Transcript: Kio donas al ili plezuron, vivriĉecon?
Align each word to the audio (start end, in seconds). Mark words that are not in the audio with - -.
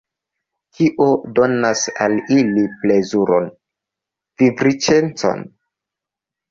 Kio 0.77 1.09
donas 1.39 1.83
al 2.07 2.17
ili 2.37 2.65
plezuron, 2.81 3.47
vivriĉecon? 4.43 5.49